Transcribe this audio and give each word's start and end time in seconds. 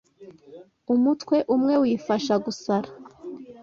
Umutwe 0.93 1.35
umwe 1.55 1.73
wifasha 1.81 2.33
gusara 2.45 2.89